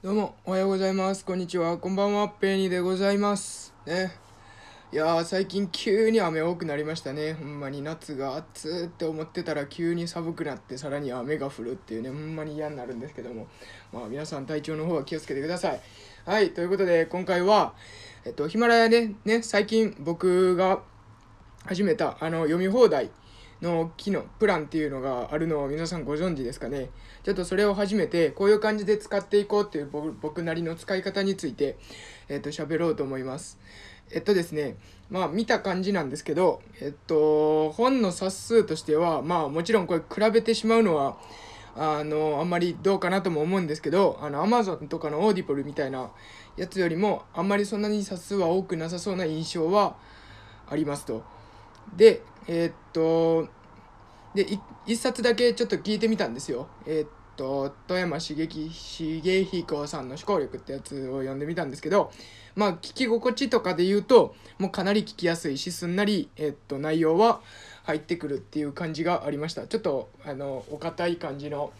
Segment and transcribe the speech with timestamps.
[0.00, 1.24] どうも、おはようございます。
[1.24, 1.76] こんにちは。
[1.76, 2.28] こんばんは。
[2.28, 3.74] ペニーでございます。
[3.84, 4.12] ね。
[4.92, 7.32] いやー、最近急に雨多くなりましたね。
[7.32, 13.48] ほんまに夏が暑ーって思ってたら急に寒くなって、さらに雨が降るっていうね、ほんまに嫌になるんですけども。
[13.92, 15.80] まあ、皆さん体調の方は気をつけてください。
[16.24, 17.74] はい、ということで、今回は、
[18.24, 20.80] えっと、ヒマラヤでね、最近僕が
[21.66, 23.10] 始めた、あの、読み放題。
[23.60, 26.90] の機能プランっていうのがあるのを皆さんご存知ですかね？
[27.24, 31.76] ちょっとそれを始めてこういう感じで使っていこうっていう僕なりの使い方について
[32.28, 33.58] えっ、と喋ろうと思います
[34.10, 34.76] えっとですね
[35.10, 41.18] まあ見た感じなんですけどえっと本の冊数としてはまあもちろんこれ比べてしまうのは
[41.76, 46.10] あのあんまりどうかなとも思うんですけどあの Amazon とかのオーディポルみたいな
[46.56, 49.96] やつよりもあんまりそんなに冊数は多くなさそうな印象は
[50.68, 51.22] ありますと。
[51.96, 53.48] で、えーっと、
[54.34, 54.46] で、
[54.86, 56.68] 一冊だけちょっと聞いてみたんですよ。
[56.86, 62.12] えーっと、富山茂茂彦さんの思考力ってやつを読んでみたんですけど、
[62.56, 67.40] まあ、聞き心地とかで言うと、もうかなり聞きやすいし、すんなり、えーっと、内容は
[67.84, 69.66] 入ってくるっていう感じがありました。
[69.66, 71.72] ちょっと、あの、お堅い感じの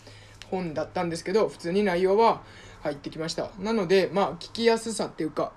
[0.50, 2.42] 本だったんですけど、普通に内容は
[2.82, 3.50] 入ってきました。
[3.58, 5.52] なので、まあ、聞きやすさっていうか、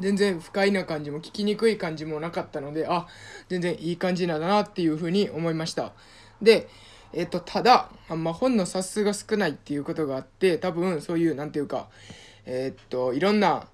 [0.00, 3.06] 全然不快な感じも聞きにくい感じもなかったのであ
[3.48, 5.92] 全然いい感じなんだなっていうふうに思いました。
[6.42, 6.68] で
[7.12, 11.88] えっ、とただあんま本の冊数が少ないっていうことがあって多分そういうなんていうか
[12.44, 13.66] えっ、といろんな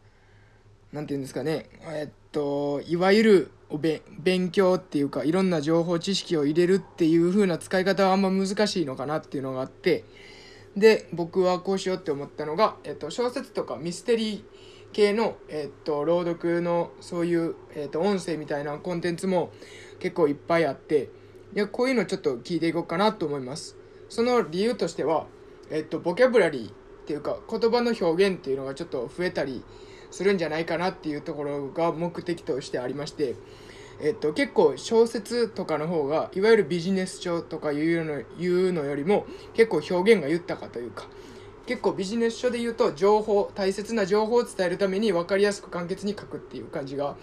[0.92, 10.04] なんていうんですかねえっ、といわゆるおべ勉強っていうかいろんな情報知識を入れるっていう風な使い方はあんま難しいのかなっていうのがあって
[10.76, 14.42] で僕はこうしようって思ったのが、えっと、小説とかミステリー
[14.94, 19.52] 系の、えっと、朗読のそういう、えっと、音声みたいなコンテンツも
[20.00, 21.10] 結構いっぱいあって
[21.54, 23.76] いやこういうのちょっと聞いていこうかなと思います。
[24.08, 25.26] その理由としては、
[25.70, 26.72] えっと、ボキャブラリーっ
[27.06, 29.62] ていうか言葉の表現っていうのがちょっと増えたり
[30.10, 33.34] するんじゃないかなっていうところが目的としてありまして
[34.00, 41.06] えっと、結構小説とかの方がいわゆるビジネス書とかいうのいうのよりも結構表現が豊かというか
[41.66, 47.16] 結構ビジネス書で言うと情報大切な情報を伝えるために分かりやすく簡潔に書くっていう感じが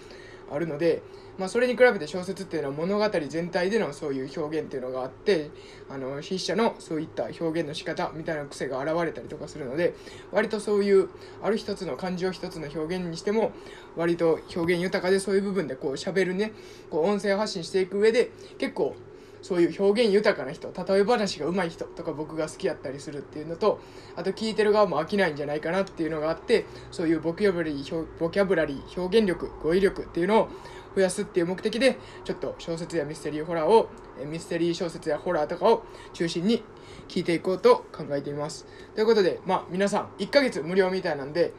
[0.52, 1.02] あるので、
[1.38, 5.50] まあ、それに比べて小説っていうのは物語全体でのそういう表現っていうのがあって
[5.90, 9.94] あの筆者のそういった表現の仕方みたいな癖が現れたりとかするので
[10.31, 11.09] 割とそういう
[11.41, 13.52] ある一つの漢字を一つの表現にしても
[13.96, 16.52] 割と表現豊かでそういう部分でこう喋るね
[16.90, 18.96] こう音声発信していく上で結構
[19.41, 23.79] そういう表現豊かな人例え話が上手い人とか僕が好きやったりするっていうのと
[24.16, 30.50] あと聞いてる側も飽きないんじゃないかなっていうのがあってそういうボキャブラリーボキャブラリー表現力語彙力っていうのを
[30.96, 33.90] 増やすっていう目的でちょっと小説やミステリーホラーを
[34.25, 36.63] ミステリー小説やホラーとかを中心に
[37.08, 38.66] 聞いていこうと考えています。
[38.94, 41.53] ということでまあ皆さん1ヶ月無料みたいなんで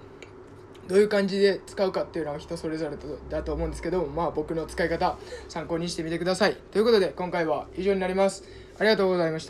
[0.88, 2.96] どういう感じで使うかっていうのは人それぞれ
[3.30, 5.16] だと思うんですけどまあ僕の使い方
[5.48, 6.56] 参考にしてみてください。
[6.72, 8.44] ということで今回は以上になります。
[8.78, 9.40] ありがとうございました。